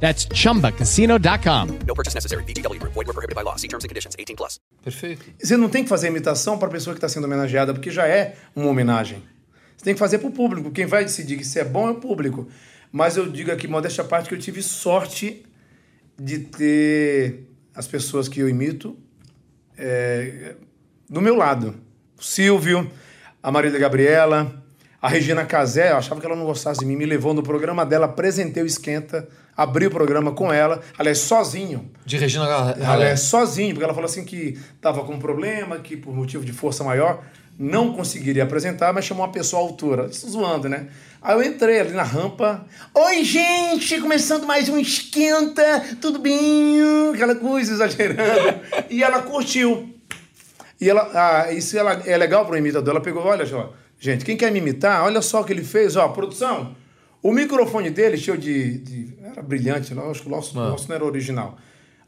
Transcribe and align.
That's 0.00 0.26
chumbacasino.com. 0.32 1.86
No 1.86 1.94
purchase 1.94 2.14
necessary. 2.14 2.44
VGW 2.44 2.78
Group. 2.78 2.94
Void 2.94 3.06
were 3.06 3.14
prohibited 3.14 3.34
by 3.34 3.42
law. 3.42 3.56
See 3.56 3.68
terms 3.68 3.84
and 3.84 3.88
conditions. 3.88 4.14
18 4.18 4.36
plus. 4.36 4.60
Perfeito. 4.82 5.24
Você 5.42 5.56
não 5.56 5.68
tem 5.68 5.82
que 5.82 5.88
fazer 5.88 6.08
imitação 6.08 6.58
para 6.58 6.68
a 6.68 6.70
pessoa 6.70 6.94
que 6.94 6.98
está 6.98 7.08
sendo 7.08 7.24
homenageada, 7.24 7.72
porque 7.72 7.90
já 7.90 8.06
é 8.06 8.36
uma 8.54 8.68
homenagem. 8.68 9.22
Você 9.76 9.84
tem 9.84 9.94
que 9.94 10.00
fazer 10.00 10.18
para 10.18 10.28
o 10.28 10.32
público. 10.32 10.70
Quem 10.70 10.86
vai 10.86 11.04
decidir 11.04 11.36
que 11.36 11.42
isso 11.42 11.58
é 11.58 11.64
bom 11.64 11.88
é 11.88 11.92
o 11.92 11.96
público. 11.96 12.48
Mas 12.92 13.16
eu 13.16 13.28
digo 13.28 13.50
aqui, 13.50 13.66
modéstia 13.66 14.04
à 14.04 14.06
parte, 14.06 14.28
que 14.28 14.34
eu 14.34 14.38
tive 14.38 14.62
sorte 14.62 15.44
de 16.18 16.38
ter 16.38 17.48
as 17.74 17.86
pessoas 17.86 18.28
que 18.28 18.40
eu 18.40 18.48
imito 18.48 18.96
é, 19.76 20.54
do 21.08 21.20
meu 21.20 21.36
lado. 21.36 21.74
O 22.18 22.22
Silvio, 22.22 22.90
a 23.42 23.50
Marília 23.52 23.78
Gabriela, 23.78 24.62
a 25.06 25.08
Regina 25.08 25.44
Casé, 25.44 25.92
eu 25.92 25.96
achava 25.96 26.20
que 26.20 26.26
ela 26.26 26.34
não 26.36 26.44
gostasse 26.46 26.80
de 26.80 26.86
mim, 26.86 26.96
me 26.96 27.06
levou 27.06 27.32
no 27.32 27.42
programa 27.42 27.86
dela, 27.86 28.06
apresentei 28.06 28.62
o 28.62 28.66
Esquenta, 28.66 29.28
abri 29.56 29.86
o 29.86 29.90
programa 29.90 30.32
com 30.32 30.52
ela, 30.52 30.80
aliás, 30.98 31.18
sozinho. 31.18 31.90
De 32.04 32.16
Regina 32.16 32.46
Ga- 32.46 32.76
Ela 32.78 33.04
é 33.04 33.16
sozinho, 33.16 33.70
porque 33.74 33.84
ela 33.84 33.94
falou 33.94 34.06
assim 34.10 34.24
que 34.24 34.58
estava 34.74 35.04
com 35.04 35.14
um 35.14 35.18
problema, 35.18 35.78
que 35.78 35.96
por 35.96 36.14
motivo 36.14 36.44
de 36.44 36.52
força 36.52 36.82
maior 36.82 37.22
não 37.58 37.92
conseguiria 37.94 38.42
apresentar, 38.42 38.92
mas 38.92 39.04
chamou 39.06 39.24
uma 39.24 39.32
pessoa 39.32 39.62
à 39.62 39.64
altura. 39.64 40.06
Isso 40.10 40.28
zoando, 40.28 40.68
né? 40.68 40.88
Aí 41.22 41.34
eu 41.34 41.42
entrei 41.42 41.80
ali 41.80 41.92
na 41.92 42.02
rampa. 42.02 42.66
Oi, 42.92 43.24
gente! 43.24 43.98
Começando 44.00 44.44
mais 44.46 44.68
um 44.68 44.78
esquenta, 44.78 45.82
tudo 46.00 46.18
bem? 46.18 46.78
Aquela 47.14 47.34
coisa 47.34 47.72
exagerando. 47.72 48.60
e 48.90 49.02
ela 49.02 49.22
curtiu. 49.22 49.95
E 50.80 50.88
ela, 50.90 51.10
ah, 51.14 51.52
isso 51.52 51.76
ela, 51.78 51.92
é 52.04 52.16
legal 52.16 52.44
para 52.44 52.54
o 52.54 52.58
imitador. 52.58 52.90
Ela 52.94 53.00
pegou, 53.00 53.22
olha 53.24 53.46
só, 53.46 53.72
gente, 53.98 54.24
quem 54.24 54.36
quer 54.36 54.50
me 54.52 54.58
imitar, 54.58 55.04
olha 55.04 55.22
só 55.22 55.40
o 55.40 55.44
que 55.44 55.52
ele 55.52 55.64
fez, 55.64 55.96
ó, 55.96 56.08
produção. 56.08 56.74
O 57.22 57.32
microfone 57.32 57.90
dele, 57.90 58.16
cheio 58.16 58.36
de. 58.38 58.78
de- 58.78 59.16
era 59.24 59.42
brilhante, 59.42 59.92
lógico, 59.94 60.28
o 60.28 60.32
nosso, 60.32 60.56
o 60.58 60.62
nosso 60.62 60.88
não 60.88 60.94
era 60.94 61.04
original. 61.04 61.58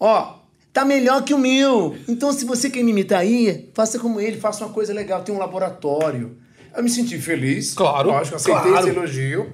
Ó, 0.00 0.38
tá 0.72 0.84
melhor 0.84 1.22
que 1.22 1.32
o 1.32 1.38
meu. 1.38 1.94
Então, 2.08 2.32
se 2.32 2.44
você 2.44 2.68
quer 2.68 2.82
me 2.82 2.90
imitar 2.90 3.20
aí, 3.20 3.70
faça 3.74 3.98
como 3.98 4.20
ele, 4.20 4.38
faça 4.40 4.64
uma 4.64 4.72
coisa 4.72 4.92
legal, 4.92 5.22
tem 5.22 5.34
um 5.34 5.38
laboratório. 5.38 6.36
Eu 6.76 6.82
me 6.82 6.90
senti 6.90 7.18
feliz. 7.20 7.74
Claro, 7.74 8.08
Lógico, 8.08 8.36
aceitei 8.36 8.72
claro. 8.72 8.88
esse 8.88 8.96
elogio. 8.96 9.52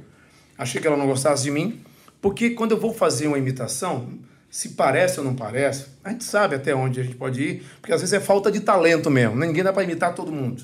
Achei 0.57 0.81
que 0.81 0.87
ela 0.87 0.97
não 0.97 1.07
gostasse 1.07 1.43
de 1.43 1.51
mim. 1.51 1.81
Porque 2.23 2.51
quando 2.51 2.73
eu 2.73 2.81
vou 2.81 2.95
fazer 2.95 3.27
uma 3.27 3.37
imitação, 3.39 4.09
se 4.51 4.71
parece 4.71 5.21
ou 5.21 5.25
não 5.25 5.35
parece, 5.35 5.87
a 6.03 6.11
gente 6.11 6.25
sabe 6.25 6.57
até 6.57 6.75
onde 6.75 7.01
a 7.01 7.05
gente 7.05 7.15
pode 7.15 7.41
ir, 7.41 7.63
porque 7.81 7.93
às 7.93 8.01
vezes 8.01 8.13
é 8.13 8.21
falta 8.21 8.51
de 8.51 8.61
talento 8.61 9.09
mesmo. 9.09 9.37
Ninguém 9.37 9.63
dá 9.63 9.73
para 9.73 9.85
imitar 9.85 10.15
todo 10.15 10.33
mundo. 10.33 10.63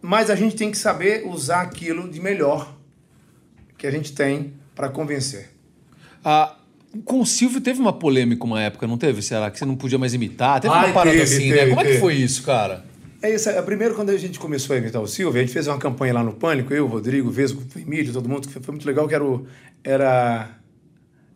Mas 0.00 0.30
a 0.30 0.34
gente 0.34 0.56
tem 0.56 0.70
que 0.70 0.78
saber 0.78 1.26
usar 1.26 1.60
aquilo 1.60 2.08
de 2.10 2.20
melhor 2.20 2.74
que 3.76 3.86
a 3.86 3.90
gente 3.90 4.12
tem 4.12 4.54
para 4.74 4.88
convencer. 4.88 5.50
Ah, 6.24 6.56
com 7.04 7.20
o 7.20 7.26
Silvio 7.26 7.60
teve 7.60 7.78
uma 7.80 7.92
polêmica 7.92 8.44
uma 8.44 8.60
época, 8.62 8.86
não 8.86 8.96
teve? 8.96 9.20
Será 9.20 9.50
que 9.50 9.58
você 9.58 9.64
não 9.64 9.76
podia 9.76 9.98
mais 9.98 10.14
imitar? 10.14 10.60
Teve 10.60 10.72
Ai, 10.74 10.86
uma 10.86 10.94
parada 10.94 11.10
teve, 11.10 11.22
assim, 11.22 11.50
né? 11.50 11.56
teve, 11.58 11.68
Como 11.70 11.80
é 11.80 11.84
que 11.84 11.90
teve. 11.90 12.00
foi 12.00 12.14
isso, 12.14 12.42
cara? 12.42 12.84
É 13.20 13.34
isso. 13.34 13.48
é, 13.50 13.60
Primeiro, 13.62 13.94
quando 13.94 14.10
a 14.10 14.16
gente 14.16 14.38
começou 14.38 14.74
a 14.74 14.78
imitar 14.78 15.00
o 15.02 15.06
Silvio, 15.06 15.40
a 15.40 15.44
gente 15.44 15.52
fez 15.52 15.66
uma 15.66 15.78
campanha 15.78 16.14
lá 16.14 16.22
no 16.22 16.32
Pânico, 16.34 16.72
eu, 16.72 16.84
o 16.84 16.88
Rodrigo, 16.88 17.28
o 17.28 17.32
Vesgo, 17.32 17.62
o 17.74 17.78
Emílio, 17.78 18.12
todo 18.12 18.28
mundo, 18.28 18.46
que 18.48 18.60
foi 18.60 18.72
muito 18.72 18.86
legal, 18.86 19.06
que 19.08 19.14
era, 19.14 19.24
o, 19.24 19.46
era 19.82 20.50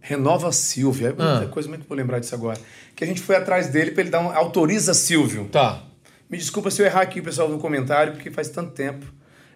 Renova 0.00 0.52
Silvio. 0.52 1.06
É 1.06 1.10
muita 1.10 1.44
Ah. 1.44 1.46
coisa, 1.48 1.68
como 1.68 1.74
é 1.74 1.78
que 1.78 1.84
eu 1.84 1.88
vou 1.88 1.96
lembrar 1.96 2.18
disso 2.18 2.34
agora? 2.34 2.58
Que 2.94 3.04
a 3.04 3.06
gente 3.06 3.20
foi 3.20 3.36
atrás 3.36 3.68
dele 3.68 3.90
para 3.90 4.02
ele 4.02 4.10
dar 4.10 4.20
um... 4.20 4.30
Autoriza 4.30 4.94
Silvio. 4.94 5.46
Tá. 5.50 5.82
Me 6.30 6.36
desculpa 6.38 6.70
se 6.70 6.80
eu 6.82 6.86
errar 6.86 7.00
aqui, 7.02 7.20
pessoal, 7.22 7.48
no 7.48 7.58
comentário, 7.58 8.12
porque 8.12 8.30
faz 8.30 8.48
tanto 8.48 8.72
tempo. 8.72 9.04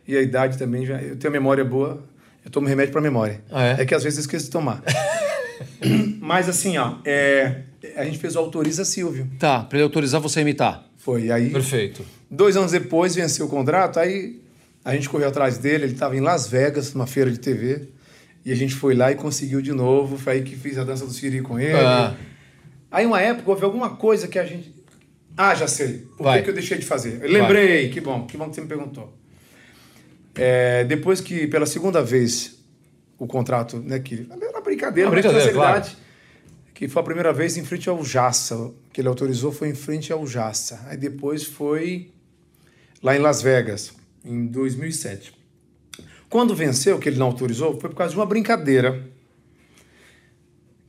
E 0.07 0.17
a 0.17 0.23
idade 0.23 0.59
também 0.59 0.85
já... 0.87 1.01
Eu 1.01 1.17
tenho 1.17 1.31
a 1.31 1.33
memória 1.33 1.65
boa, 1.65 2.03
eu 2.45 2.51
tomo 2.51 2.67
remédio 2.67 2.93
para 2.93 3.01
memória. 3.01 3.41
Ah, 3.51 3.65
é? 3.65 3.85
que 3.87 3.95
às 3.95 4.03
vezes 4.03 4.19
eu 4.19 4.23
esqueço 4.23 4.47
de 4.47 4.51
tomar. 4.51 4.83
Mas 6.21 6.49
assim, 6.49 6.77
ó, 6.79 6.97
é, 7.05 7.63
a 7.97 8.05
gente 8.05 8.19
fez 8.19 8.37
o 8.37 8.39
Autoriza 8.39 8.85
Silvio. 8.85 9.29
Tá, 9.39 9.61
pra 9.61 9.79
ele 9.79 9.85
autorizar 9.85 10.21
você 10.21 10.39
a 10.41 10.43
imitar. 10.43 10.85
Foi, 10.97 11.31
aí... 11.31 11.51
Perfeito. 11.51 12.05
Dois 12.31 12.57
anos 12.57 12.73
depois 12.73 13.15
venceu 13.15 13.47
o 13.47 13.49
contrato, 13.49 13.99
aí 13.99 14.41
a 14.85 14.95
gente 14.95 15.09
correu 15.09 15.29
atrás 15.29 15.59
dele, 15.59 15.85
ele 15.85 15.93
estava 15.93 16.17
em 16.17 16.21
Las 16.21 16.47
Vegas, 16.49 16.95
numa 16.95 17.07
feira 17.07 17.31
de 17.31 17.39
TV, 17.39 17.89
e 18.45 18.53
a 18.53 18.57
gente 18.57 18.75
foi 18.75 18.95
lá 18.95 19.13
e 19.13 19.15
conseguiu 19.15 19.63
de 19.63 19.73
novo, 19.73 20.19
foi 20.19 20.35
aí 20.35 20.43
que 20.43 20.57
fiz 20.57 20.77
a 20.79 20.85
dança 20.85 21.07
do 21.07 21.13
Siri 21.13 21.41
com 21.41 21.59
ele. 21.59 21.79
Ah. 21.79 22.17
Aí 22.91 23.07
uma 23.07 23.21
época 23.21 23.51
houve 23.51 23.65
alguma 23.65 23.97
coisa 23.97 24.27
que 24.27 24.39
a 24.39 24.45
gente... 24.45 24.75
Ah, 25.37 25.55
já 25.55 25.67
sei. 25.67 26.07
Por 26.17 26.25
Vai. 26.25 26.43
que, 26.43 26.51
eu 26.51 26.55
deixei 26.55 26.77
de 26.77 26.85
fazer? 26.85 27.23
Eu 27.23 27.31
lembrei, 27.31 27.89
que 27.89 28.01
bom, 28.01 28.27
que 28.27 28.37
bom 28.37 28.49
que 28.49 28.57
você 28.57 28.61
me 28.61 28.67
perguntou. 28.67 29.17
É, 30.35 30.85
depois 30.85 31.21
que, 31.21 31.47
pela 31.47 31.65
segunda 31.65 32.03
vez, 32.03 32.59
o 33.19 33.27
contrato, 33.27 33.79
né, 33.79 33.99
que 33.99 34.27
era 34.29 34.51
uma 34.51 34.61
brincadeira, 34.61 35.09
Uma 35.09 35.15
mas 35.15 35.25
brincadeira, 35.25 35.53
seriedade, 35.53 35.97
que 36.75 36.89
foi 36.89 37.01
a 37.01 37.05
primeira 37.05 37.33
vez 37.33 37.57
em 37.57 37.65
frente 37.65 37.89
ao 37.89 38.05
Jassa, 38.05 38.73
que 38.93 39.01
ele 39.01 39.09
autorizou 39.09 39.53
foi 39.53 39.69
em 39.69 39.75
frente 39.75 40.13
ao 40.13 40.27
Jassa. 40.27 40.85
Aí 40.89 40.97
depois 40.97 41.45
foi 41.45 42.11
lá 43.03 43.17
em 43.17 43.21
Las 43.21 43.41
Vegas, 43.41 43.93
em 44.25 44.47
2007. 44.47 45.42
Quando 46.33 46.55
venceu, 46.55 46.99
que 46.99 47.11
ele 47.11 47.19
não 47.19 47.27
autorizou, 47.27 47.79
foi 47.79 47.91
por 47.91 47.97
causa 47.97 48.15
de 48.15 48.19
uma 48.19 48.25
brincadeira. 48.25 49.07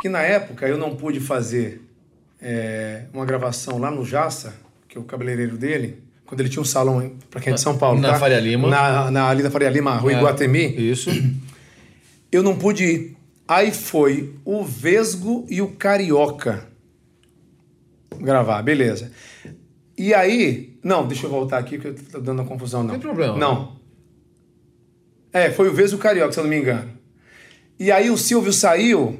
Que 0.01 0.07
na 0.07 0.21
época 0.21 0.65
eu 0.65 0.77
não 0.77 0.95
pude 0.95 1.19
fazer 1.19 1.81
é, 2.41 3.07
uma 3.13 3.25
gravação 3.25 3.77
lá 3.77 3.91
no 3.91 4.05
Jassa, 4.05 4.55
que 4.87 4.97
é 4.97 5.01
o 5.01 5.03
cabeleireiro 5.03 5.57
dele, 5.57 6.01
quando 6.25 6.39
ele 6.39 6.47
tinha 6.47 6.61
um 6.61 6.65
salão, 6.65 7.11
para 7.29 7.41
quem 7.41 7.51
é 7.51 7.55
de 7.55 7.59
São 7.59 7.77
Paulo, 7.77 7.99
Na 7.99 8.13
tá? 8.13 8.19
Faria 8.19 8.39
Lima. 8.39 8.69
Na, 8.69 9.11
na, 9.11 9.27
ali 9.27 9.43
na 9.43 9.51
Faria 9.51 9.69
Lima, 9.69 9.97
Rua 9.97 10.13
É. 10.13 10.15
Iguatemi 10.15 10.89
Isso. 10.89 11.09
eu 12.31 12.41
não 12.41 12.57
pude 12.57 12.85
ir. 12.85 13.17
Aí 13.45 13.73
foi 13.73 14.33
o 14.45 14.63
Vesgo 14.63 15.45
e 15.49 15.61
o 15.61 15.71
Carioca 15.71 16.69
gravar, 18.17 18.61
beleza. 18.61 19.11
E 19.97 20.13
aí, 20.13 20.79
não, 20.81 21.05
deixa 21.05 21.25
eu 21.25 21.29
voltar 21.29 21.57
aqui 21.57 21.77
que 21.77 21.87
eu 21.89 21.95
tô 21.95 22.21
dando 22.21 22.39
uma 22.39 22.47
confusão, 22.47 22.81
não. 22.81 22.91
Tem 22.91 22.99
problema. 23.01 23.37
Não. 23.37 23.82
É, 25.33 25.49
foi 25.51 25.67
o 25.67 25.73
Vesgo 25.73 25.97
e 25.97 25.99
o 25.99 26.01
Carioca, 26.01 26.31
se 26.31 26.39
eu 26.39 26.43
não 26.43 26.49
me 26.51 26.57
engano. 26.57 26.91
E 27.79 27.91
aí 27.91 28.09
o 28.11 28.17
Silvio 28.17 28.53
saiu 28.53 29.19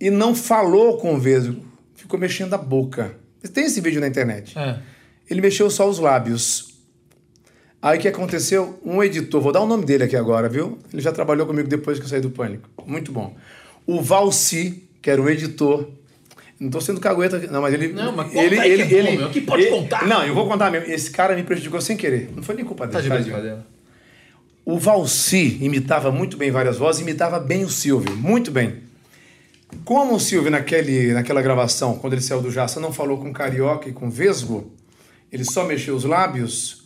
e 0.00 0.10
não 0.10 0.34
falou 0.34 0.96
com 0.98 1.14
o 1.14 1.18
Vesgo, 1.18 1.60
ficou 1.94 2.18
mexendo 2.18 2.54
a 2.54 2.58
boca. 2.58 3.14
Tem 3.52 3.64
esse 3.66 3.80
vídeo 3.80 4.00
na 4.00 4.06
internet. 4.06 4.56
É. 4.58 4.78
Ele 5.28 5.40
mexeu 5.40 5.68
só 5.70 5.88
os 5.88 5.98
lábios. 5.98 6.74
Aí 7.82 7.98
o 7.98 8.00
que 8.00 8.08
aconteceu? 8.08 8.78
Um 8.84 9.02
editor, 9.02 9.40
vou 9.40 9.52
dar 9.52 9.60
o 9.60 9.66
nome 9.66 9.84
dele 9.84 10.04
aqui 10.04 10.16
agora, 10.16 10.48
viu? 10.48 10.78
Ele 10.92 11.02
já 11.02 11.12
trabalhou 11.12 11.46
comigo 11.46 11.68
depois 11.68 11.98
que 11.98 12.04
eu 12.04 12.08
saí 12.08 12.20
do 12.20 12.30
Pânico. 12.30 12.68
Muito 12.86 13.12
bom. 13.12 13.36
O 13.86 14.00
Valci, 14.02 14.88
que 15.02 15.10
era 15.10 15.20
um 15.20 15.28
editor. 15.28 15.88
Não 16.58 16.70
tô 16.70 16.80
sendo 16.80 16.98
cagueta, 17.00 17.36
aqui, 17.36 17.46
não, 17.48 17.60
mas 17.60 17.74
ele. 17.74 17.92
Não, 17.92 18.12
mas 18.16 18.28
conta 18.28 18.40
ele, 18.42 18.58
aí 18.58 18.68
que 18.68 18.72
ele, 18.72 18.82
é 18.82 18.86
bom, 18.86 18.94
ele, 19.08 19.16
meu, 19.18 19.30
que 19.30 19.40
pode 19.42 19.62
ele- 19.64 19.70
contar. 19.70 20.06
Não, 20.06 20.24
eu 20.24 20.34
vou 20.34 20.48
contar 20.48 20.70
mesmo. 20.70 20.90
Esse 20.90 21.10
cara 21.10 21.36
me 21.36 21.42
prejudicou 21.42 21.80
sem 21.80 21.96
querer. 21.96 22.30
Não 22.34 22.42
foi 22.42 22.54
nem 22.54 22.64
culpa 22.64 22.88
Tá 22.88 22.98
dele. 22.98 23.02
de 23.02 23.08
tadinho. 23.10 23.34
brincadeira. 23.36 23.66
O 24.66 24.78
Valci 24.78 25.58
imitava 25.62 26.10
muito 26.10 26.36
bem 26.36 26.50
várias 26.50 26.76
vozes, 26.76 27.00
imitava 27.00 27.38
bem 27.38 27.64
o 27.64 27.70
Silvio, 27.70 28.16
muito 28.16 28.50
bem. 28.50 28.82
Como 29.84 30.14
o 30.16 30.20
Silvio, 30.20 30.50
naquele, 30.50 31.12
naquela 31.14 31.40
gravação, 31.40 31.96
quando 31.98 32.14
ele 32.14 32.22
saiu 32.22 32.42
do 32.42 32.50
Jaça, 32.50 32.80
não 32.80 32.92
falou 32.92 33.18
com 33.18 33.32
Carioca 33.32 33.88
e 33.88 33.92
com 33.92 34.10
Vesgo, 34.10 34.72
ele 35.30 35.44
só 35.44 35.64
mexeu 35.64 35.94
os 35.94 36.04
lábios, 36.04 36.82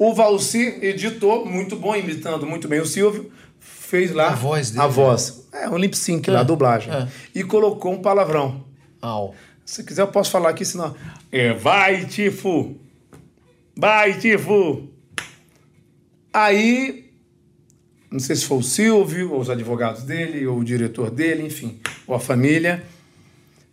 o 0.00 0.12
Valci 0.12 0.78
editou, 0.82 1.46
muito 1.46 1.76
bom, 1.76 1.94
imitando 1.94 2.44
muito 2.44 2.66
bem 2.66 2.80
o 2.80 2.86
Silvio, 2.86 3.30
fez 3.60 4.10
lá 4.12 4.28
A 4.30 4.34
voz 4.34 4.70
dele, 4.70 4.82
a 4.82 4.88
né? 4.88 4.92
voz. 4.92 5.46
É, 5.52 5.68
um 5.68 5.76
lip 5.76 5.96
sync 5.96 6.28
lá, 6.28 6.40
a 6.40 6.42
dublagem. 6.42 6.92
é. 6.92 7.06
E 7.32 7.44
colocou 7.44 7.92
um 7.92 8.02
palavrão. 8.02 8.64
Au. 9.00 9.32
Se 9.64 9.84
quiser, 9.84 10.02
eu 10.02 10.08
posso 10.08 10.30
falar 10.32 10.48
aqui, 10.50 10.64
senão. 10.64 10.92
É, 11.30 11.52
vai, 11.52 12.04
Tifo! 12.06 12.74
Vai, 13.76 14.18
Tifo! 14.18 14.88
Aí, 16.32 17.01
não 18.12 18.20
sei 18.20 18.36
se 18.36 18.44
foi 18.44 18.58
o 18.58 18.62
Silvio, 18.62 19.32
ou 19.32 19.40
os 19.40 19.48
advogados 19.48 20.02
dele, 20.02 20.46
ou 20.46 20.58
o 20.58 20.64
diretor 20.64 21.10
dele, 21.10 21.46
enfim, 21.46 21.78
ou 22.06 22.14
a 22.14 22.20
família, 22.20 22.84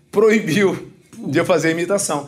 proibiu 0.10 0.90
de 1.28 1.38
eu 1.38 1.46
fazer 1.46 1.72
imitação. 1.72 2.28